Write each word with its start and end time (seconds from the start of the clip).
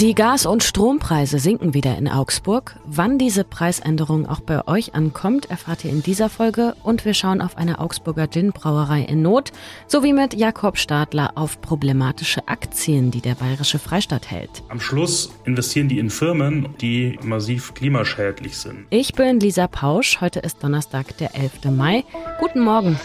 Die 0.00 0.14
Gas- 0.14 0.46
und 0.46 0.62
Strompreise 0.62 1.40
sinken 1.40 1.74
wieder 1.74 1.98
in 1.98 2.06
Augsburg. 2.06 2.76
Wann 2.86 3.18
diese 3.18 3.42
Preisänderung 3.42 4.28
auch 4.28 4.38
bei 4.38 4.64
euch 4.68 4.94
ankommt, 4.94 5.50
erfahrt 5.50 5.84
ihr 5.84 5.90
in 5.90 6.04
dieser 6.04 6.28
Folge. 6.28 6.76
Und 6.84 7.04
wir 7.04 7.14
schauen 7.14 7.40
auf 7.40 7.56
eine 7.56 7.80
Augsburger 7.80 8.28
Gin-Brauerei 8.28 9.02
in 9.02 9.22
Not 9.22 9.50
sowie 9.88 10.12
mit 10.12 10.34
Jakob 10.34 10.78
Stadler 10.78 11.32
auf 11.34 11.60
problematische 11.60 12.46
Aktien, 12.46 13.10
die 13.10 13.20
der 13.20 13.34
Bayerische 13.34 13.80
Freistaat 13.80 14.30
hält. 14.30 14.62
Am 14.68 14.78
Schluss 14.78 15.32
investieren 15.44 15.88
die 15.88 15.98
in 15.98 16.10
Firmen, 16.10 16.68
die 16.80 17.18
massiv 17.24 17.74
klimaschädlich 17.74 18.56
sind. 18.56 18.86
Ich 18.90 19.14
bin 19.14 19.40
Lisa 19.40 19.66
Pausch. 19.66 20.20
Heute 20.20 20.38
ist 20.38 20.62
Donnerstag, 20.62 21.16
der 21.18 21.34
11. 21.34 21.72
Mai. 21.76 22.04
Guten 22.38 22.60
Morgen. 22.60 23.00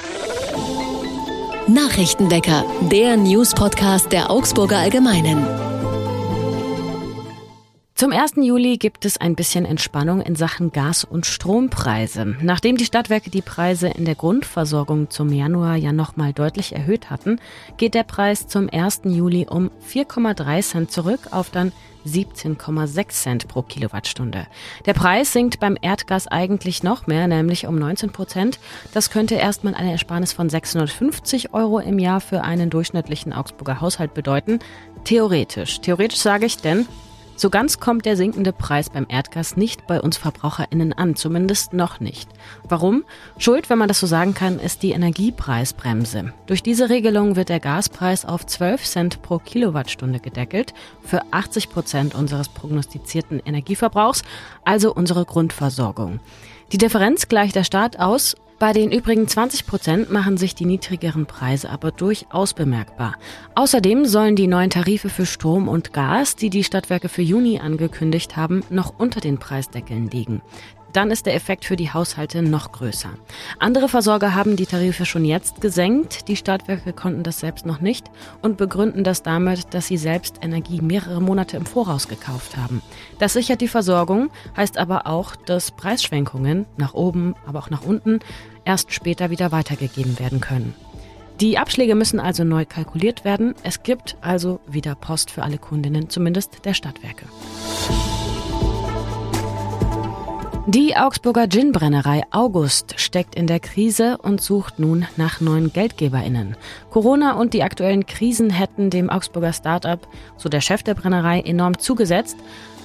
Nachrichtenwecker, 1.67 2.63
der 2.91 3.17
News-Podcast 3.17 4.11
der 4.11 4.29
Augsburger 4.29 4.77
Allgemeinen. 4.77 5.72
Zum 8.03 8.11
1. 8.11 8.33
Juli 8.35 8.75
gibt 8.75 9.05
es 9.05 9.15
ein 9.15 9.33
bisschen 9.33 9.63
Entspannung 9.63 10.19
in 10.19 10.35
Sachen 10.35 10.73
Gas- 10.73 11.05
und 11.05 11.25
Strompreise. 11.25 12.35
Nachdem 12.41 12.75
die 12.75 12.83
Stadtwerke 12.83 13.29
die 13.29 13.41
Preise 13.41 13.87
in 13.87 14.03
der 14.03 14.15
Grundversorgung 14.15 15.09
zum 15.09 15.31
Januar 15.31 15.77
ja 15.77 15.93
nochmal 15.93 16.33
deutlich 16.33 16.75
erhöht 16.75 17.09
hatten, 17.09 17.39
geht 17.77 17.93
der 17.93 18.03
Preis 18.03 18.45
zum 18.45 18.69
1. 18.69 19.03
Juli 19.05 19.47
um 19.49 19.71
4,3 19.89 20.61
Cent 20.61 20.91
zurück 20.91 21.29
auf 21.31 21.49
dann 21.49 21.71
17,6 22.05 23.07
Cent 23.07 23.47
pro 23.47 23.61
Kilowattstunde. 23.61 24.47
Der 24.85 24.93
Preis 24.93 25.31
sinkt 25.31 25.61
beim 25.61 25.77
Erdgas 25.81 26.27
eigentlich 26.27 26.83
noch 26.83 27.07
mehr, 27.07 27.29
nämlich 27.29 27.67
um 27.67 27.79
19 27.79 28.11
Prozent. 28.11 28.59
Das 28.93 29.11
könnte 29.11 29.35
erstmal 29.35 29.75
eine 29.75 29.93
Ersparnis 29.93 30.33
von 30.33 30.49
650 30.49 31.53
Euro 31.53 31.79
im 31.79 31.99
Jahr 31.99 32.19
für 32.19 32.41
einen 32.41 32.69
durchschnittlichen 32.69 33.31
Augsburger 33.31 33.79
Haushalt 33.79 34.13
bedeuten. 34.13 34.59
Theoretisch. 35.05 35.79
Theoretisch 35.79 36.19
sage 36.19 36.45
ich, 36.45 36.57
denn 36.57 36.85
so 37.35 37.49
ganz 37.49 37.79
kommt 37.79 38.05
der 38.05 38.15
sinkende 38.15 38.53
Preis 38.53 38.89
beim 38.89 39.05
Erdgas 39.09 39.57
nicht 39.57 39.87
bei 39.87 39.99
uns 39.99 40.17
VerbraucherInnen 40.17 40.93
an, 40.93 41.15
zumindest 41.15 41.73
noch 41.73 41.99
nicht. 41.99 42.29
Warum? 42.67 43.03
Schuld, 43.37 43.69
wenn 43.69 43.77
man 43.77 43.87
das 43.87 43.99
so 43.99 44.07
sagen 44.07 44.33
kann, 44.33 44.59
ist 44.59 44.83
die 44.83 44.91
Energiepreisbremse. 44.91 46.33
Durch 46.45 46.63
diese 46.63 46.89
Regelung 46.89 47.35
wird 47.35 47.49
der 47.49 47.59
Gaspreis 47.59 48.25
auf 48.25 48.45
12 48.45 48.83
Cent 48.83 49.21
pro 49.21 49.39
Kilowattstunde 49.39 50.19
gedeckelt 50.19 50.73
für 51.01 51.21
80 51.31 51.69
Prozent 51.69 52.15
unseres 52.15 52.49
prognostizierten 52.49 53.41
Energieverbrauchs, 53.45 54.23
also 54.63 54.93
unsere 54.93 55.25
Grundversorgung. 55.25 56.19
Die 56.71 56.77
Differenz 56.77 57.27
gleicht 57.27 57.55
der 57.55 57.63
Staat 57.63 57.99
aus 57.99 58.35
bei 58.63 58.71
den 58.71 58.93
übrigen 58.93 59.27
20 59.27 59.67
Prozent 59.67 60.09
machen 60.09 60.37
sich 60.37 60.55
die 60.55 60.63
niedrigeren 60.63 61.25
Preise 61.25 61.69
aber 61.69 61.91
durchaus 61.91 62.53
bemerkbar. 62.53 63.15
Außerdem 63.55 64.05
sollen 64.05 64.37
die 64.37 64.47
neuen 64.47 64.69
Tarife 64.69 65.09
für 65.09 65.25
Strom 65.25 65.67
und 65.67 65.91
Gas, 65.91 66.37
die 66.37 66.49
die 66.49 66.63
Stadtwerke 66.63 67.09
für 67.09 67.23
Juni 67.23 67.59
angekündigt 67.59 68.37
haben, 68.37 68.63
noch 68.69 68.97
unter 68.97 69.19
den 69.19 69.37
Preisdeckeln 69.37 70.09
liegen 70.09 70.41
dann 70.93 71.11
ist 71.11 71.25
der 71.25 71.35
Effekt 71.35 71.65
für 71.65 71.75
die 71.75 71.91
Haushalte 71.91 72.41
noch 72.41 72.71
größer. 72.71 73.09
Andere 73.59 73.89
Versorger 73.89 74.35
haben 74.35 74.55
die 74.55 74.65
Tarife 74.65 75.05
schon 75.05 75.25
jetzt 75.25 75.59
gesenkt, 75.59 76.27
die 76.27 76.35
Stadtwerke 76.35 76.93
konnten 76.93 77.23
das 77.23 77.39
selbst 77.39 77.65
noch 77.65 77.81
nicht 77.81 78.09
und 78.41 78.57
begründen 78.57 79.03
das 79.03 79.23
damit, 79.23 79.73
dass 79.73 79.87
sie 79.87 79.97
selbst 79.97 80.37
Energie 80.41 80.81
mehrere 80.81 81.21
Monate 81.21 81.57
im 81.57 81.65
Voraus 81.65 82.07
gekauft 82.07 82.55
haben. 82.57 82.81
Das 83.19 83.33
sichert 83.33 83.61
die 83.61 83.67
Versorgung, 83.67 84.29
heißt 84.55 84.77
aber 84.77 85.07
auch, 85.07 85.35
dass 85.35 85.71
Preisschwenkungen 85.71 86.65
nach 86.77 86.93
oben, 86.93 87.35
aber 87.45 87.59
auch 87.59 87.69
nach 87.69 87.83
unten 87.83 88.19
erst 88.65 88.93
später 88.93 89.29
wieder 89.29 89.51
weitergegeben 89.51 90.19
werden 90.19 90.39
können. 90.39 90.73
Die 91.41 91.57
Abschläge 91.57 91.95
müssen 91.95 92.19
also 92.19 92.43
neu 92.43 92.65
kalkuliert 92.65 93.25
werden. 93.25 93.55
Es 93.63 93.83
gibt 93.83 94.17
also 94.21 94.59
wieder 94.67 94.95
Post 94.95 95.31
für 95.31 95.43
alle 95.43 95.57
Kundinnen, 95.57 96.09
zumindest 96.09 96.63
der 96.65 96.73
Stadtwerke. 96.73 97.25
Die 100.65 100.95
Augsburger 100.95 101.47
Ginbrennerei 101.47 102.23
August 102.31 102.93
steckt 102.97 103.35
in 103.35 103.47
der 103.47 103.59
Krise 103.59 104.17
und 104.19 104.39
sucht 104.39 104.79
nun 104.79 105.05
nach 105.17 105.41
neuen 105.41 105.73
GeldgeberInnen. 105.73 106.55
Corona 106.89 107.33
und 107.33 107.53
die 107.53 107.63
aktuellen 107.63 108.05
Krisen 108.05 108.49
hätten 108.49 108.89
dem 108.89 109.09
Augsburger 109.09 109.51
Startup, 109.51 109.99
so 110.37 110.47
der 110.47 110.61
Chef 110.61 110.81
der 110.81 110.93
Brennerei, 110.93 111.41
enorm 111.41 111.79
zugesetzt. 111.79 112.37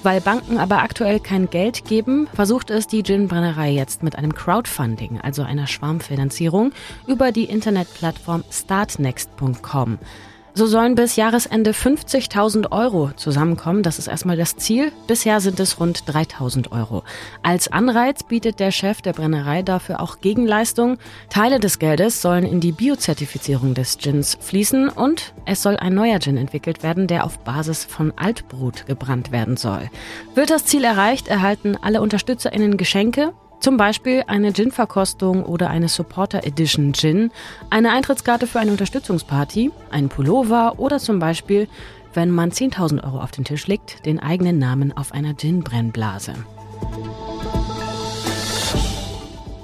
Weil 0.03 0.19
Banken 0.19 0.57
aber 0.57 0.79
aktuell 0.79 1.21
kein 1.21 1.49
Geld 1.49 1.85
geben, 1.85 2.27
versucht 2.33 2.69
es 2.69 2.85
die 2.85 3.01
Ginbrennerei 3.01 3.71
jetzt 3.71 4.03
mit 4.03 4.17
einem 4.17 4.35
Crowdfunding, 4.35 5.21
also 5.21 5.43
einer 5.43 5.67
Schwarmfinanzierung, 5.67 6.73
über 7.07 7.31
die 7.31 7.45
Internetplattform 7.45 8.43
startnext.com. 8.51 9.99
So 10.59 10.65
sollen 10.65 10.95
bis 10.95 11.15
Jahresende 11.15 11.71
50.000 11.71 12.73
Euro 12.73 13.11
zusammenkommen. 13.15 13.81
Das 13.81 13.97
ist 13.97 14.09
erstmal 14.09 14.35
das 14.35 14.57
Ziel. 14.57 14.91
Bisher 15.07 15.39
sind 15.39 15.57
es 15.61 15.79
rund 15.79 16.03
3.000 16.03 16.73
Euro. 16.73 17.05
Als 17.41 17.71
Anreiz 17.71 18.23
bietet 18.23 18.59
der 18.59 18.71
Chef 18.71 19.01
der 19.01 19.13
Brennerei 19.13 19.61
dafür 19.61 20.01
auch 20.01 20.19
Gegenleistung. 20.19 20.97
Teile 21.29 21.61
des 21.61 21.79
Geldes 21.79 22.21
sollen 22.21 22.43
in 22.43 22.59
die 22.59 22.73
Biozertifizierung 22.73 23.73
des 23.73 23.99
Gins 23.99 24.37
fließen 24.41 24.89
und 24.89 25.33
es 25.45 25.63
soll 25.63 25.77
ein 25.77 25.95
neuer 25.95 26.19
Gin 26.19 26.35
entwickelt 26.35 26.83
werden, 26.83 27.07
der 27.07 27.23
auf 27.23 27.39
Basis 27.39 27.85
von 27.85 28.11
Altbrut 28.17 28.85
gebrannt 28.85 29.31
werden 29.31 29.55
soll. 29.55 29.89
Wird 30.35 30.49
das 30.49 30.65
Ziel 30.65 30.83
erreicht, 30.83 31.29
erhalten 31.29 31.77
alle 31.81 32.01
UnterstützerInnen 32.01 32.75
Geschenke, 32.75 33.31
zum 33.59 33.77
Beispiel 33.77 34.23
eine 34.27 34.53
Gin-Verkostung 34.53 35.43
oder 35.43 35.69
eine 35.69 35.89
Supporter 35.89 36.45
Edition 36.45 36.93
Gin, 36.93 37.31
eine 37.69 37.91
Eintrittskarte 37.91 38.47
für 38.47 38.59
eine 38.59 38.71
Unterstützungsparty, 38.71 39.71
einen 39.91 40.09
Pullover 40.09 40.75
oder 40.77 40.99
zum 40.99 41.19
Beispiel, 41.19 41.67
wenn 42.13 42.31
man 42.31 42.51
10.000 42.51 43.03
Euro 43.03 43.21
auf 43.21 43.31
den 43.31 43.45
Tisch 43.45 43.67
legt, 43.67 44.05
den 44.05 44.19
eigenen 44.19 44.59
Namen 44.59 44.95
auf 44.95 45.11
einer 45.11 45.35
Gin-Brennblase. 45.35 46.33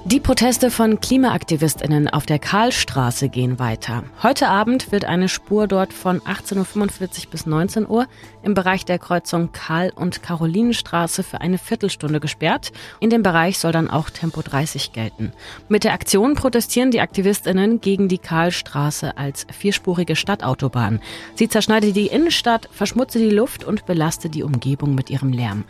Die 0.06 0.20
Proteste 0.20 0.70
von 0.70 1.00
KlimaaktivistInnen 1.00 2.08
auf 2.08 2.26
der 2.26 2.38
Karlstraße 2.38 3.28
gehen 3.28 3.58
weiter. 3.58 4.04
Heute 4.22 4.46
Abend 4.46 4.92
wird 4.92 5.04
eine 5.04 5.28
Spur 5.28 5.66
dort 5.66 5.92
von 5.92 6.20
18.45 6.20 7.24
Uhr 7.24 7.30
bis 7.32 7.44
19 7.44 7.88
Uhr 7.88 8.06
im 8.44 8.54
Bereich 8.54 8.84
der 8.84 9.00
Kreuzung 9.00 9.50
Karl- 9.50 9.92
und 9.96 10.22
Karolinenstraße 10.22 11.24
für 11.24 11.40
eine 11.40 11.58
Viertelstunde 11.58 12.20
gesperrt. 12.20 12.70
In 13.00 13.10
dem 13.10 13.24
Bereich 13.24 13.58
soll 13.58 13.72
dann 13.72 13.90
auch 13.90 14.08
Tempo 14.08 14.42
30 14.42 14.92
gelten. 14.92 15.32
Mit 15.68 15.82
der 15.82 15.92
Aktion 15.92 16.36
protestieren 16.36 16.92
die 16.92 17.00
AktivistInnen 17.00 17.80
gegen 17.80 18.06
die 18.06 18.18
Karlstraße 18.18 19.18
als 19.18 19.44
vierspurige 19.50 20.14
Stadtautobahn. 20.14 21.00
Sie 21.34 21.48
zerschneidet 21.48 21.96
die 21.96 22.06
Innenstadt, 22.06 22.68
verschmutze 22.70 23.18
die 23.18 23.30
Luft 23.34 23.64
und 23.64 23.86
belaste 23.86 24.28
die 24.28 24.44
Umgebung 24.44 24.94
mit 24.94 25.10
ihrem 25.10 25.32
Lärm. 25.32 25.64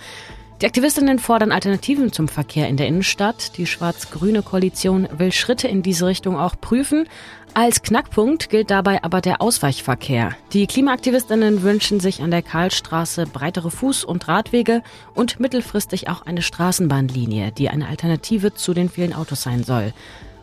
Die 0.63 0.67
Aktivistinnen 0.67 1.19
fordern 1.19 1.53
Alternativen 1.53 2.13
zum 2.13 2.29
Verkehr 2.29 2.67
in 2.67 2.79
der 2.79 2.87
Innenstadt. 2.87 3.59
Die 3.59 3.67
schwarz-grüne 3.67 4.41
Koalition 4.43 5.07
will 5.19 5.31
Schritte 5.31 5.69
in 5.69 5.83
diese 5.83 6.07
Richtung 6.07 6.39
auch 6.39 6.59
prüfen. 6.59 7.07
Als 7.53 7.83
Knackpunkt 7.83 8.49
gilt 8.49 8.71
dabei 8.71 9.05
aber 9.05 9.21
der 9.21 9.43
Ausweichverkehr. 9.43 10.31
Die 10.55 10.67
Klimaaktivistinnen 10.67 11.63
wünschen 11.63 12.01
sich 12.01 12.23
an 12.23 12.31
der 12.31 12.41
Karlstraße 12.41 13.27
breitere 13.27 13.69
Fuß- 13.69 14.07
und 14.07 14.29
Radwege 14.29 14.83
und 15.15 15.41
mittelfristig 15.41 16.09
auch 16.09 16.23
eine 16.23 16.41
Straßenbahnlinie, 16.41 17.53
die 17.53 17.69
eine 17.69 17.89
Alternative 17.89 18.55
zu 18.55 18.73
den 18.73 18.89
vielen 18.89 19.13
Autos 19.13 19.43
sein 19.43 19.63
soll. 19.63 19.93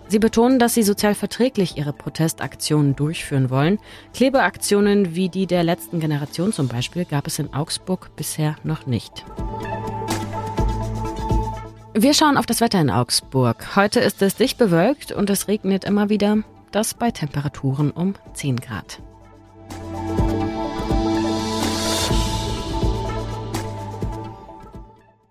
Sie 0.09 0.19
betonen, 0.19 0.59
dass 0.59 0.75
sie 0.75 0.83
sozial 0.83 1.15
verträglich 1.15 1.75
ihre 1.75 1.93
Protestaktionen 1.93 2.95
durchführen 2.95 3.49
wollen. 3.49 3.79
Klebeaktionen 4.13 5.15
wie 5.15 5.29
die 5.29 5.47
der 5.47 5.63
letzten 5.63 5.99
Generation 5.99 6.53
zum 6.53 6.67
Beispiel 6.67 7.05
gab 7.05 7.25
es 7.25 7.39
in 7.39 7.51
Augsburg 7.51 8.15
bisher 8.15 8.55
noch 8.63 8.85
nicht. 8.85 9.25
Wir 11.95 12.15
schauen 12.15 12.37
auf 12.37 12.47
das 12.47 12.59
Wetter 12.59 12.81
in 12.81 12.89
Augsburg. 12.89 13.75
Heute 13.75 13.99
ist 13.99 14.19
es 14.23 14.35
dicht 14.35 14.57
bewölkt 14.57 15.11
und 15.11 15.29
es 15.29 15.47
regnet 15.47 15.85
immer 15.85 16.09
wieder, 16.09 16.37
das 16.71 16.95
bei 16.95 17.11
Temperaturen 17.11 17.91
um 17.91 18.15
10 18.33 18.55
Grad. 18.55 18.99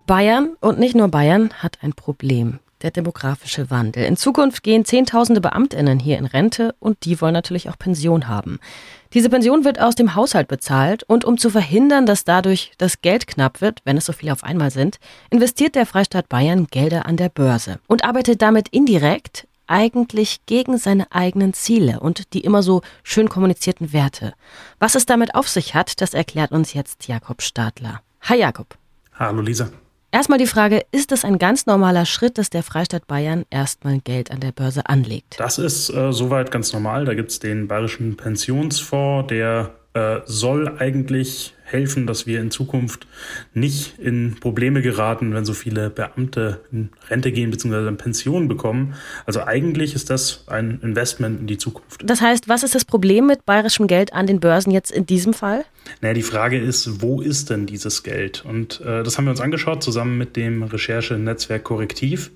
Bayern 0.05 0.55
und 0.61 0.79
nicht 0.79 0.95
nur 0.95 1.09
Bayern 1.09 1.49
hat 1.59 1.79
ein 1.81 1.91
Problem 1.91 2.59
der 2.83 2.91
demografische 2.91 3.71
Wandel. 3.71 4.03
In 4.03 4.17
Zukunft 4.17 4.61
gehen 4.61 4.85
Zehntausende 4.85 5.41
Beamtinnen 5.41 5.99
hier 5.99 6.17
in 6.17 6.25
Rente 6.25 6.75
und 6.79 7.05
die 7.05 7.19
wollen 7.21 7.33
natürlich 7.33 7.69
auch 7.69 7.79
Pension 7.79 8.27
haben. 8.27 8.59
Diese 9.13 9.29
Pension 9.29 9.63
wird 9.63 9.79
aus 9.79 9.95
dem 9.95 10.15
Haushalt 10.15 10.47
bezahlt 10.47 11.03
und 11.03 11.25
um 11.25 11.37
zu 11.37 11.49
verhindern, 11.49 12.05
dass 12.05 12.23
dadurch 12.23 12.73
das 12.77 13.01
Geld 13.01 13.27
knapp 13.27 13.61
wird, 13.61 13.81
wenn 13.85 13.97
es 13.97 14.05
so 14.05 14.13
viele 14.13 14.33
auf 14.33 14.43
einmal 14.43 14.71
sind, 14.71 14.99
investiert 15.29 15.75
der 15.75 15.85
Freistaat 15.85 16.29
Bayern 16.29 16.67
Gelder 16.67 17.05
an 17.05 17.17
der 17.17 17.29
Börse 17.29 17.79
und 17.87 18.03
arbeitet 18.03 18.41
damit 18.41 18.69
indirekt 18.69 19.47
eigentlich 19.67 20.45
gegen 20.45 20.77
seine 20.77 21.11
eigenen 21.11 21.53
Ziele 21.53 21.99
und 21.99 22.33
die 22.33 22.41
immer 22.41 22.63
so 22.63 22.81
schön 23.03 23.29
kommunizierten 23.29 23.93
Werte. 23.93 24.33
Was 24.79 24.95
es 24.95 25.05
damit 25.05 25.35
auf 25.35 25.47
sich 25.47 25.73
hat, 25.73 26.01
das 26.01 26.13
erklärt 26.13 26.51
uns 26.51 26.73
jetzt 26.73 27.07
Jakob 27.07 27.41
Stadler. 27.41 28.01
Hi 28.23 28.39
Jakob. 28.39 28.77
Hallo 29.13 29.41
Lisa. 29.41 29.69
Erstmal 30.13 30.37
die 30.37 30.45
Frage, 30.45 30.85
ist 30.91 31.11
es 31.11 31.25
ein 31.25 31.39
ganz 31.39 31.65
normaler 31.65 32.05
Schritt, 32.05 32.37
dass 32.37 32.51
der 32.51 32.61
Freistaat 32.61 33.07
Bayern 33.07 33.45
erstmal 33.49 33.97
Geld 33.99 34.29
an 34.29 34.41
der 34.41 34.51
Börse 34.51 34.85
anlegt? 34.85 35.39
Das 35.39 35.57
ist 35.57 35.89
äh, 35.89 36.13
soweit 36.13 36.51
ganz 36.51 36.71
normal. 36.71 37.05
Da 37.05 37.15
gibt 37.15 37.31
es 37.31 37.39
den 37.39 37.67
Bayerischen 37.67 38.15
Pensionsfonds, 38.15 39.29
der 39.29 39.71
äh, 39.95 40.19
soll 40.25 40.77
eigentlich 40.77 41.55
helfen, 41.73 42.07
dass 42.07 42.25
wir 42.25 42.39
in 42.39 42.51
Zukunft 42.51 43.07
nicht 43.53 43.99
in 43.99 44.35
Probleme 44.39 44.81
geraten, 44.81 45.33
wenn 45.33 45.43
so 45.43 45.53
viele 45.53 45.89
Beamte 45.89 46.61
in 46.71 46.89
Rente 47.09 47.31
gehen 47.31 47.51
bzw. 47.51 47.87
in 47.87 47.97
Pension 47.97 48.47
bekommen. 48.47 48.93
Also 49.25 49.43
eigentlich 49.43 49.95
ist 49.95 50.09
das 50.09 50.47
ein 50.47 50.79
Investment 50.81 51.41
in 51.41 51.47
die 51.47 51.57
Zukunft. 51.57 52.01
Das 52.05 52.21
heißt, 52.21 52.47
was 52.47 52.63
ist 52.63 52.75
das 52.75 52.85
Problem 52.85 53.27
mit 53.27 53.45
bayerischem 53.45 53.87
Geld 53.87 54.13
an 54.13 54.27
den 54.27 54.39
Börsen 54.39 54.71
jetzt 54.71 54.91
in 54.91 55.05
diesem 55.05 55.33
Fall? 55.33 55.65
Naja, 56.01 56.13
die 56.13 56.23
Frage 56.23 56.59
ist, 56.59 57.01
wo 57.01 57.21
ist 57.21 57.49
denn 57.49 57.65
dieses 57.65 58.03
Geld? 58.03 58.45
Und 58.45 58.79
äh, 58.81 59.03
das 59.03 59.17
haben 59.17 59.25
wir 59.25 59.31
uns 59.31 59.41
angeschaut 59.41 59.83
zusammen 59.83 60.17
mit 60.17 60.35
dem 60.35 60.63
Recherchenetzwerk 60.63 61.63
Korrektiv. 61.63 62.31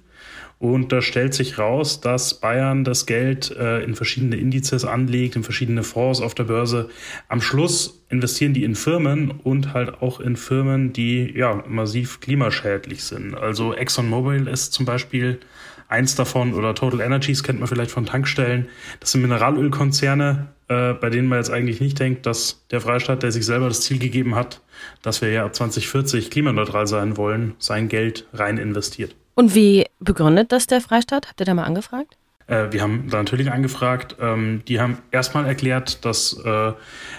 Und 0.60 0.92
da 0.92 1.02
stellt 1.02 1.36
sich 1.36 1.60
raus, 1.60 2.02
dass 2.02 2.40
Bayern 2.40 2.84
das 2.84 3.06
Geld 3.06 3.56
äh, 3.56 3.84
in 3.84 3.94
verschiedene 3.94 4.38
Indizes 4.38 4.86
anlegt, 4.86 5.36
in 5.36 5.44
verschiedene 5.44 5.84
Fonds 5.84 6.20
auf 6.20 6.34
der 6.34 6.46
Börse. 6.46 6.90
Am 7.28 7.42
Schluss 7.42 8.04
investieren 8.10 8.54
die 8.54 8.64
in 8.64 8.74
Firmen 8.74 9.30
und 9.30 9.74
halt 9.74 10.02
auch 10.02 10.20
in 10.20 10.36
Firmen, 10.36 10.94
die 10.94 11.32
ja 11.36 11.64
massiv 11.68 12.22
klimaschädlich 12.22 13.04
sind. 13.04 13.36
Also 13.36 13.76
ExxonMobil 13.76 14.48
ist 14.48 14.74
zum 14.74 14.86
Beispiel 14.86 15.40
eins 15.88 16.16
davon 16.16 16.54
oder 16.54 16.74
Total 16.74 17.02
Energies 17.02 17.44
kennt 17.44 17.60
man 17.60 17.68
vielleicht 17.68 17.92
von 17.92 18.06
Tankstellen. 18.06 18.68
Das 19.00 19.12
sind 19.12 19.22
Mineralölkonzerne, 19.22 20.48
äh, 20.70 20.94
bei 20.94 21.10
denen 21.10 21.28
man 21.28 21.38
jetzt 21.38 21.52
eigentlich 21.52 21.82
nicht 21.82 22.00
denkt, 22.00 22.26
dass 22.26 22.66
der 22.72 22.82
Freistaat, 22.82 23.24
der 23.24 23.32
sich 23.32 23.46
selber 23.46 23.68
das 23.68 23.82
Ziel 23.82 24.00
gegeben 24.00 24.36
hat, 24.36 24.62
dass 25.02 25.22
wir 25.22 25.32
ja 25.32 25.46
ab 25.46 25.56
2040 25.56 26.32
klimaneutral 26.32 26.88
sein 26.88 27.16
wollen, 27.16 27.54
sein 27.60 27.90
Geld 27.90 28.26
rein 28.34 28.58
investiert. 28.58 29.16
Und 29.38 29.54
wie 29.54 29.86
begründet 30.00 30.52
das 30.52 30.66
der 30.66 30.82
Freistaat? 30.82 31.28
Habt 31.28 31.40
ihr 31.40 31.46
da 31.46 31.54
mal 31.54 31.66
angefragt? 31.66 32.18
Äh, 32.48 32.72
wir 32.72 32.82
haben 32.82 33.08
da 33.10 33.18
natürlich 33.18 33.52
angefragt. 33.52 34.16
Ähm, 34.20 34.62
die 34.68 34.80
haben 34.80 34.98
erstmal 35.12 35.46
erklärt, 35.46 36.04
dass 36.06 36.34
äh, 36.44 36.72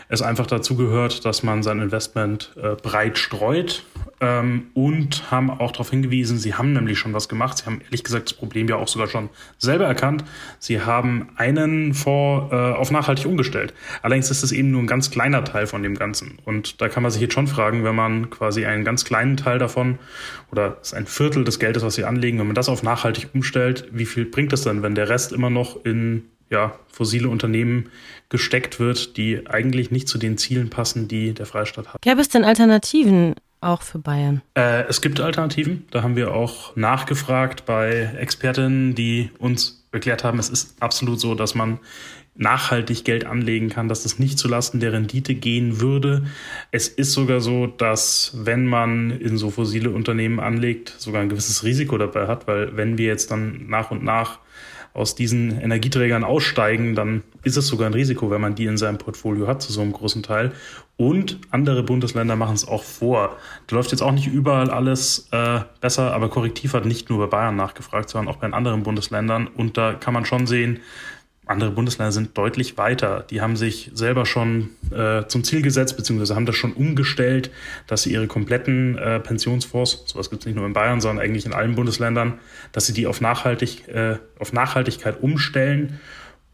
es 0.09 0.23
einfach 0.23 0.47
dazu 0.47 0.77
gehört, 0.77 1.25
dass 1.25 1.43
man 1.43 1.63
sein 1.63 1.81
Investment 1.81 2.55
äh, 2.61 2.75
breit 2.75 3.19
streut 3.19 3.85
ähm, 4.21 4.69
und 4.75 5.31
haben 5.31 5.51
auch 5.51 5.73
darauf 5.73 5.91
hingewiesen, 5.91 6.39
sie 6.39 6.55
haben 6.55 6.73
nämlich 6.73 6.99
schon 6.99 7.13
was 7.13 7.29
gemacht. 7.29 7.59
Sie 7.59 7.67
haben 7.67 7.81
ehrlich 7.85 8.03
gesagt 8.03 8.31
das 8.31 8.35
Problem 8.35 8.69
ja 8.69 8.77
auch 8.77 8.89
sogar 8.89 9.07
schon 9.07 9.29
selber 9.59 9.87
erkannt. 9.87 10.25
Sie 10.59 10.81
haben 10.81 11.29
einen 11.37 11.95
Fonds 11.95 12.53
auf 12.53 12.91
nachhaltig 12.91 13.27
umgestellt. 13.27 13.75
Allerdings 14.03 14.31
ist 14.31 14.43
es 14.43 14.53
eben 14.53 14.71
nur 14.71 14.83
ein 14.83 14.87
ganz 14.87 15.11
kleiner 15.11 15.45
Teil 15.45 15.67
von 15.67 15.83
dem 15.83 15.95
Ganzen. 15.95 16.39
Und 16.45 16.81
da 16.81 16.89
kann 16.89 17.03
man 17.03 17.13
sich 17.13 17.21
jetzt 17.21 17.35
schon 17.35 17.47
fragen, 17.47 17.85
wenn 17.85 17.95
man 17.95 18.31
quasi 18.31 18.65
einen 18.65 18.85
ganz 18.85 19.05
kleinen 19.05 19.37
Teil 19.37 19.59
davon 19.59 19.99
oder 20.51 20.79
ein 20.95 21.07
Viertel 21.07 21.45
des 21.45 21.59
Geldes, 21.59 21.83
was 21.83 21.95
sie 21.95 22.05
anlegen, 22.05 22.39
wenn 22.39 22.47
man 22.47 22.55
das 22.55 22.69
auf 22.69 22.83
nachhaltig 22.83 23.29
umstellt, 23.35 23.89
wie 23.93 24.07
viel 24.07 24.25
bringt 24.25 24.53
das 24.53 24.63
dann, 24.63 24.83
wenn 24.83 24.95
der 24.95 25.09
Rest 25.09 25.18
Rest 25.19 25.33
immer 25.33 25.51
noch 25.51 25.85
in 25.85 26.29
ja, 26.49 26.79
fossile 26.93 27.29
Unternehmen 27.29 27.91
gesteckt 28.29 28.79
wird, 28.79 29.17
die 29.17 29.49
eigentlich 29.49 29.91
nicht 29.91 30.07
zu 30.07 30.17
den 30.17 30.39
Zielen 30.39 30.71
passen, 30.71 31.09
die 31.09 31.35
der 31.35 31.45
Freistaat 31.45 31.89
hat. 31.89 32.01
Gäbe 32.03 32.21
es 32.21 32.29
denn 32.29 32.45
Alternativen 32.45 33.35
auch 33.61 33.83
für 33.83 33.99
Bayern? 33.99 34.43
Äh, 34.55 34.85
es 34.85 35.01
gibt 35.01 35.19
Alternativen. 35.19 35.89
Da 35.91 36.05
haben 36.05 36.15
wir 36.15 36.33
auch 36.33 36.77
nachgefragt 36.77 37.67
bei 37.67 38.13
Expertinnen, 38.17 38.95
die 38.95 39.31
uns 39.41 39.85
erklärt 39.91 40.23
haben, 40.23 40.39
es 40.39 40.51
ist 40.51 40.81
absolut 40.81 41.19
so, 41.19 41.35
dass 41.35 41.57
man 41.57 41.81
nachhaltig 42.37 43.05
Geld 43.05 43.27
anlegen 43.27 43.69
kann, 43.69 43.89
dass 43.89 44.05
das 44.05 44.21
nicht 44.21 44.39
zulasten 44.39 44.79
der 44.79 44.93
Rendite 44.93 45.35
gehen 45.35 45.81
würde. 45.81 46.27
Es 46.71 46.87
ist 46.87 47.13
sogar 47.13 47.41
so, 47.41 47.67
dass 47.67 48.33
wenn 48.37 48.67
man 48.67 49.11
in 49.11 49.37
so 49.37 49.51
fossile 49.51 49.91
Unternehmen 49.91 50.39
anlegt, 50.39 50.95
sogar 50.99 51.21
ein 51.21 51.29
gewisses 51.29 51.65
Risiko 51.65 51.99
dabei 51.99 52.29
hat, 52.29 52.47
weil 52.47 52.77
wenn 52.77 52.97
wir 52.97 53.07
jetzt 53.07 53.33
dann 53.33 53.67
nach 53.69 53.91
und 53.91 54.05
nach 54.05 54.39
aus 54.99 55.15
diesen 55.15 55.61
Energieträgern 55.61 56.25
aussteigen, 56.25 56.95
dann 56.95 57.23
ist 57.43 57.57
es 57.57 57.69
sogar 57.69 57.87
ein 57.87 57.95
Risiko, 57.95 58.31
wenn 58.31 58.41
man 58.41 58.55
die 58.55 58.67
in 58.67 58.77
seinem 58.77 58.99
Portfolio 58.99 59.47
hat, 59.47 59.63
zu 59.63 59.73
so 59.73 59.81
einem 59.81 59.93
großen 59.93 60.23
Teil. 60.23 60.53
Und 60.97 61.39
andere 61.51 61.85
Bundesländer 61.85 62.35
machen 62.35 62.57
es 62.57 62.67
auch 62.67 62.83
vor. 62.83 63.37
Da 63.69 63.77
läuft 63.77 63.93
jetzt 63.93 64.03
auch 64.03 64.13
nicht 64.13 64.27
überall 64.27 64.71
alles 64.71 65.29
äh, 65.31 65.61
besser, 65.81 66.13
aber 66.13 66.29
Korrektiv 66.29 66.75
hat 66.75 66.85
nicht 66.85 67.09
nur 67.09 67.19
bei 67.21 67.27
Bayern 67.27 67.57
nachgefragt, 67.57 68.11
sondern 68.11 68.35
auch 68.35 68.39
bei 68.39 68.53
anderen 68.53 68.83
Bundesländern. 68.83 69.47
Und 69.47 69.77
da 69.77 69.95
kann 69.95 70.13
man 70.13 70.25
schon 70.25 70.49
sehen, 70.49 70.81
andere 71.49 71.71
Bundesländer 71.71 72.13
sind 72.13 72.37
deutlich 72.37 72.77
weiter. 72.77 73.25
Die 73.31 73.41
haben 73.41 73.57
sich 73.57 73.91
selber 73.95 74.27
schon 74.27 74.71
äh, 74.91 75.27
zum 75.27 75.45
Ziel 75.45 75.63
gesetzt, 75.63 75.97
beziehungsweise 75.97 76.37
haben 76.37 76.47
das 76.47 76.57
schon 76.57 76.73
umgestellt, 76.73 77.51
dass 77.87 78.03
sie 78.03 78.13
ihre 78.13 78.27
kompletten 78.27 78.99
äh, 78.99 79.19
Pensionsfonds, 79.19 80.05
sowas 80.07 80.31
gibt 80.31 80.43
es 80.43 80.47
nicht 80.47 80.57
nur 80.57 80.67
in 80.67 80.75
Bayern, 80.75 81.01
sondern 81.01 81.25
eigentlich 81.25 81.47
in 81.47 81.55
allen 81.55 81.75
Bundesländern, 81.75 82.39
dass 82.73 82.87
sie 82.87 82.93
die 82.93 83.07
auf, 83.07 83.21
Nachhaltig, 83.21 83.89
äh, 83.89 84.17
auf 84.39 84.53
Nachhaltigkeit 84.53 85.23
umstellen 85.23 85.99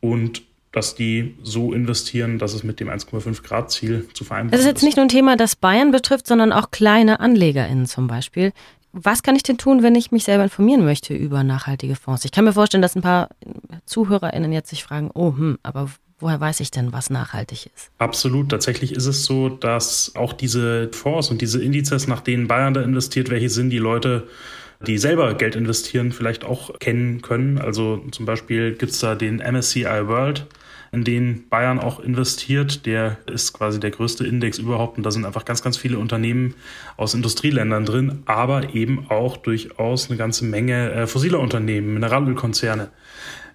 und 0.00 0.42
dass 0.70 0.94
die 0.94 1.36
so 1.42 1.72
investieren, 1.72 2.38
dass 2.38 2.52
es 2.52 2.64
mit 2.64 2.80
dem 2.80 2.88
1,5 2.88 3.42
Grad 3.42 3.70
Ziel 3.70 4.08
zu 4.12 4.24
vereinbaren 4.24 4.52
ist. 4.52 4.54
Das 4.54 4.60
ist 4.60 4.66
jetzt 4.66 4.82
nicht 4.82 4.96
nur 4.96 5.06
ein 5.06 5.08
Thema, 5.08 5.36
das 5.36 5.56
Bayern 5.56 5.92
betrifft, 5.92 6.26
sondern 6.26 6.52
auch 6.52 6.70
kleine 6.70 7.20
AnlegerInnen 7.20 7.86
zum 7.86 8.06
Beispiel. 8.08 8.52
Was 8.96 9.24
kann 9.24 9.34
ich 9.34 9.42
denn 9.42 9.58
tun, 9.58 9.82
wenn 9.82 9.96
ich 9.96 10.12
mich 10.12 10.22
selber 10.22 10.44
informieren 10.44 10.84
möchte 10.84 11.14
über 11.14 11.42
nachhaltige 11.42 11.96
Fonds? 11.96 12.24
Ich 12.24 12.30
kann 12.30 12.44
mir 12.44 12.52
vorstellen, 12.52 12.80
dass 12.80 12.94
ein 12.94 13.02
paar 13.02 13.28
ZuhörerInnen 13.86 14.52
jetzt 14.52 14.70
sich 14.70 14.84
fragen, 14.84 15.10
oh, 15.14 15.36
hm, 15.36 15.58
aber 15.64 15.90
woher 16.20 16.40
weiß 16.40 16.60
ich 16.60 16.70
denn, 16.70 16.92
was 16.92 17.10
nachhaltig 17.10 17.70
ist? 17.74 17.90
Absolut. 17.98 18.50
Tatsächlich 18.50 18.92
ist 18.92 19.06
es 19.06 19.24
so, 19.24 19.48
dass 19.48 20.12
auch 20.14 20.32
diese 20.32 20.90
Fonds 20.92 21.32
und 21.32 21.40
diese 21.40 21.60
Indizes, 21.60 22.06
nach 22.06 22.20
denen 22.20 22.46
Bayern 22.46 22.72
da 22.72 22.82
investiert, 22.82 23.30
welche 23.30 23.50
sind 23.50 23.70
die 23.70 23.78
Leute, 23.78 24.28
die 24.84 24.98
selber 24.98 25.34
Geld 25.34 25.56
investieren, 25.56 26.12
vielleicht 26.12 26.44
auch 26.44 26.78
kennen 26.78 27.22
können. 27.22 27.58
Also 27.58 28.04
zum 28.12 28.26
Beispiel 28.26 28.74
gibt 28.74 28.92
es 28.92 29.00
da 29.00 29.14
den 29.14 29.38
MSCI 29.38 30.06
World 30.06 30.46
in 30.94 31.02
den 31.04 31.48
Bayern 31.48 31.80
auch 31.80 31.98
investiert. 32.00 32.86
Der 32.86 33.18
ist 33.26 33.52
quasi 33.52 33.80
der 33.80 33.90
größte 33.90 34.24
Index 34.26 34.58
überhaupt 34.58 34.96
und 34.96 35.04
da 35.04 35.10
sind 35.10 35.26
einfach 35.26 35.44
ganz, 35.44 35.62
ganz 35.62 35.76
viele 35.76 35.98
Unternehmen 35.98 36.54
aus 36.96 37.14
Industrieländern 37.14 37.84
drin, 37.84 38.22
aber 38.26 38.74
eben 38.74 39.10
auch 39.10 39.36
durchaus 39.36 40.08
eine 40.08 40.16
ganze 40.16 40.44
Menge 40.44 40.92
äh, 40.92 41.06
fossiler 41.06 41.40
Unternehmen, 41.40 41.94
Mineralölkonzerne. 41.94 42.90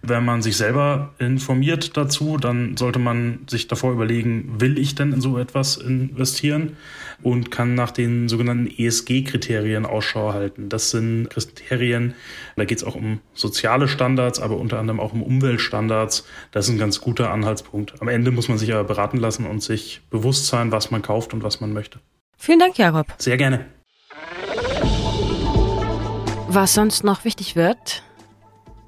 Wenn 0.02 0.24
man 0.24 0.42
sich 0.42 0.56
selber 0.56 1.14
informiert 1.20 1.98
dazu, 1.98 2.38
dann 2.38 2.78
sollte 2.78 3.00
man 3.00 3.40
sich 3.50 3.68
davor 3.68 3.92
überlegen, 3.92 4.60
will 4.60 4.78
ich 4.78 4.96
denn 4.96 5.12
in 5.12 5.20
so 5.20 5.38
etwas 5.38 5.76
investieren 5.76 6.78
und 7.22 7.52
kann 7.52 7.76
nach 7.76 7.92
den 7.92 8.30
sogenannten 8.30 8.68
ESG-Kriterien 8.68 9.86
Ausschau 9.86 10.34
halten. 10.34 10.70
Das 10.70 10.92
sind 10.92 11.30
Kriterien, 11.30 12.14
da 12.56 12.64
geht 12.64 12.78
es 12.78 12.84
auch 12.86 12.96
um 12.96 13.20
soziale 13.34 13.90
Standards, 13.90 14.40
aber 14.40 14.58
unter 14.58 14.80
anderem 14.80 15.02
auch 15.02 15.12
um 15.12 15.22
Umweltstandards. 15.22 16.26
Das 16.52 16.68
ist 16.68 16.72
ein 16.72 16.80
ganz 16.80 17.02
guter 17.02 17.32
Anhaltspunkt. 17.32 18.02
Am 18.02 18.08
Ende 18.08 18.32
muss 18.32 18.48
man 18.48 18.58
sich 18.58 18.72
aber 18.74 18.86
beraten 18.86 19.18
lassen 19.18 19.46
und 19.46 19.62
sich 19.62 20.02
bewusst 20.10 20.48
sein, 20.48 20.72
was 20.72 20.92
man 20.92 21.02
kauft 21.02 21.34
und 21.34 21.44
was 21.44 21.60
man 21.60 21.74
möchte. 21.74 22.00
Vielen 22.38 22.60
Dank, 22.60 22.78
Jakob. 22.78 23.14
Sehr 23.18 23.36
gerne. 23.36 23.66
Was 26.48 26.74
sonst 26.74 27.04
noch 27.04 27.26
wichtig 27.26 27.56
wird, 27.56 28.02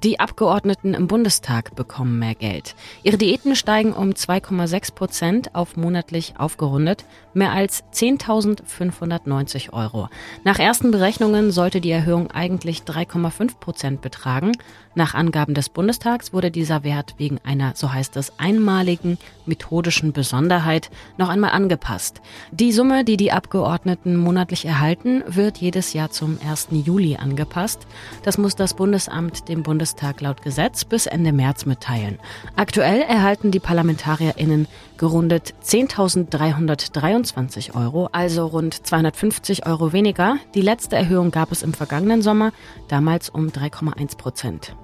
die 0.02 0.18
Abgeordneten 0.18 0.94
im 0.94 1.06
Bundestag 1.06 1.74
bekommen 1.76 2.18
mehr 2.18 2.34
Geld. 2.34 2.74
Ihre 3.02 3.18
Diäten 3.18 3.54
steigen 3.54 3.92
um 3.92 4.10
2,6 4.10 4.94
Prozent 4.94 5.54
auf 5.54 5.76
monatlich 5.76 6.34
aufgerundet, 6.38 7.04
mehr 7.34 7.52
als 7.52 7.84
10.590 7.92 9.72
Euro. 9.72 10.08
Nach 10.44 10.58
ersten 10.58 10.90
Berechnungen 10.90 11.52
sollte 11.52 11.80
die 11.80 11.90
Erhöhung 11.90 12.30
eigentlich 12.30 12.80
3,5 12.80 13.58
Prozent 13.58 14.00
betragen. 14.00 14.52
Nach 14.94 15.14
Angaben 15.14 15.54
des 15.54 15.70
Bundestags 15.70 16.34
wurde 16.34 16.50
dieser 16.50 16.84
Wert 16.84 17.14
wegen 17.16 17.38
einer, 17.44 17.72
so 17.74 17.90
heißt 17.92 18.18
es, 18.18 18.38
einmaligen 18.38 19.16
methodischen 19.46 20.12
Besonderheit 20.12 20.90
noch 21.16 21.30
einmal 21.30 21.52
angepasst. 21.52 22.20
Die 22.50 22.72
Summe, 22.72 23.02
die 23.02 23.16
die 23.16 23.32
Abgeordneten 23.32 24.16
monatlich 24.16 24.66
erhalten, 24.66 25.22
wird 25.26 25.56
jedes 25.58 25.94
Jahr 25.94 26.10
zum 26.10 26.38
1. 26.46 26.68
Juli 26.72 27.16
angepasst. 27.16 27.86
Das 28.22 28.36
muss 28.36 28.54
das 28.54 28.74
Bundesamt 28.74 29.48
dem 29.48 29.62
Bundestag 29.62 30.20
laut 30.20 30.42
Gesetz 30.42 30.84
bis 30.84 31.06
Ende 31.06 31.32
März 31.32 31.64
mitteilen. 31.64 32.18
Aktuell 32.56 33.00
erhalten 33.00 33.50
die 33.50 33.60
ParlamentarierInnen 33.60 34.68
gerundet 34.98 35.54
10.323 35.64 37.74
Euro, 37.74 38.10
also 38.12 38.44
rund 38.46 38.86
250 38.86 39.64
Euro 39.66 39.94
weniger. 39.94 40.36
Die 40.54 40.60
letzte 40.60 40.96
Erhöhung 40.96 41.30
gab 41.30 41.50
es 41.50 41.62
im 41.62 41.72
vergangenen 41.72 42.20
Sommer, 42.20 42.52
damals 42.88 43.30
um 43.30 43.48
3,1 43.48 44.18
Prozent. 44.18 44.74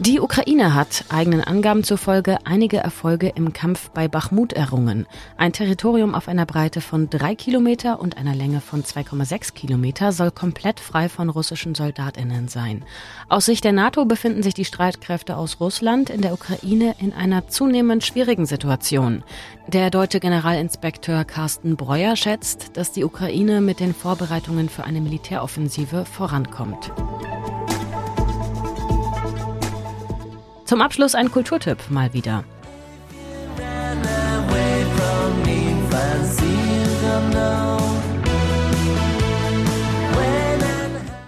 Die 0.00 0.18
Ukraine 0.18 0.72
hat 0.72 1.04
eigenen 1.10 1.44
Angaben 1.44 1.84
zufolge 1.84 2.38
einige 2.44 2.78
Erfolge 2.78 3.28
im 3.34 3.52
Kampf 3.52 3.90
bei 3.90 4.08
Bachmut 4.08 4.54
errungen. 4.54 5.06
Ein 5.36 5.52
Territorium 5.52 6.14
auf 6.14 6.26
einer 6.26 6.46
Breite 6.46 6.80
von 6.80 7.10
drei 7.10 7.34
Kilometer 7.34 8.00
und 8.00 8.16
einer 8.16 8.34
Länge 8.34 8.62
von 8.62 8.82
2,6 8.82 9.52
Kilometer 9.52 10.12
soll 10.12 10.30
komplett 10.30 10.80
frei 10.80 11.10
von 11.10 11.28
russischen 11.28 11.74
Soldatinnen 11.74 12.48
sein. 12.48 12.82
Aus 13.28 13.44
Sicht 13.44 13.62
der 13.62 13.72
NATO 13.72 14.06
befinden 14.06 14.42
sich 14.42 14.54
die 14.54 14.64
Streitkräfte 14.64 15.36
aus 15.36 15.60
Russland 15.60 16.08
in 16.08 16.22
der 16.22 16.32
Ukraine 16.32 16.94
in 16.98 17.12
einer 17.12 17.48
zunehmend 17.48 18.02
schwierigen 18.02 18.46
Situation. 18.46 19.22
Der 19.66 19.90
deutsche 19.90 20.18
Generalinspekteur 20.18 21.26
Carsten 21.26 21.76
Breuer 21.76 22.16
schätzt, 22.16 22.78
dass 22.78 22.92
die 22.92 23.04
Ukraine 23.04 23.60
mit 23.60 23.80
den 23.80 23.92
Vorbereitungen 23.92 24.70
für 24.70 24.84
eine 24.84 25.02
Militäroffensive 25.02 26.06
vorankommt. 26.06 26.90
Zum 30.70 30.82
Abschluss 30.82 31.16
ein 31.16 31.32
Kulturtipp 31.32 31.78
mal 31.90 32.12
wieder. 32.12 32.44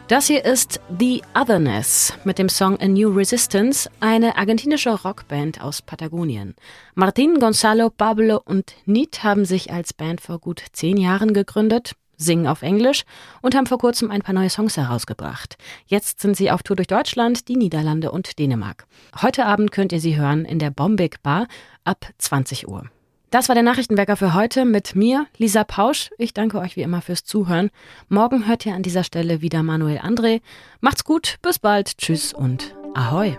Das 0.06 0.28
hier 0.28 0.44
ist 0.44 0.78
The 0.96 1.22
Otherness 1.34 2.12
mit 2.22 2.38
dem 2.38 2.48
Song 2.48 2.78
A 2.78 2.86
New 2.86 3.10
Resistance, 3.10 3.90
eine 3.98 4.36
argentinische 4.36 4.90
Rockband 4.90 5.60
aus 5.60 5.82
Patagonien. 5.82 6.54
Martin, 6.94 7.40
Gonzalo, 7.40 7.90
Pablo 7.90 8.40
und 8.44 8.76
Nid 8.86 9.24
haben 9.24 9.44
sich 9.44 9.72
als 9.72 9.92
Band 9.92 10.20
vor 10.20 10.38
gut 10.38 10.62
zehn 10.72 10.96
Jahren 10.96 11.34
gegründet 11.34 11.96
singen 12.22 12.46
auf 12.46 12.62
Englisch 12.62 13.04
und 13.42 13.54
haben 13.54 13.66
vor 13.66 13.78
kurzem 13.78 14.10
ein 14.10 14.22
paar 14.22 14.34
neue 14.34 14.50
Songs 14.50 14.76
herausgebracht. 14.76 15.56
Jetzt 15.86 16.20
sind 16.20 16.36
sie 16.36 16.50
auf 16.50 16.62
Tour 16.62 16.76
durch 16.76 16.88
Deutschland, 16.88 17.48
die 17.48 17.56
Niederlande 17.56 18.10
und 18.10 18.38
Dänemark. 18.38 18.86
Heute 19.20 19.44
Abend 19.44 19.72
könnt 19.72 19.92
ihr 19.92 20.00
sie 20.00 20.16
hören 20.16 20.44
in 20.44 20.58
der 20.58 20.70
Bombig 20.70 21.22
Bar 21.22 21.46
ab 21.84 22.06
20 22.18 22.68
Uhr. 22.68 22.84
Das 23.32 23.48
war 23.48 23.54
der 23.54 23.64
Nachrichtenwecker 23.64 24.16
für 24.16 24.34
heute 24.34 24.66
mit 24.66 24.94
mir, 24.94 25.26
Lisa 25.38 25.64
Pausch. 25.64 26.10
Ich 26.18 26.34
danke 26.34 26.58
euch 26.58 26.76
wie 26.76 26.82
immer 26.82 27.00
fürs 27.00 27.24
Zuhören. 27.24 27.70
Morgen 28.10 28.46
hört 28.46 28.66
ihr 28.66 28.74
an 28.74 28.82
dieser 28.82 29.04
Stelle 29.04 29.40
wieder 29.40 29.62
Manuel 29.62 29.98
André. 29.98 30.42
Macht's 30.80 31.04
gut, 31.04 31.36
bis 31.40 31.58
bald, 31.58 31.96
tschüss 31.96 32.34
und 32.34 32.74
ahoi. 32.94 33.38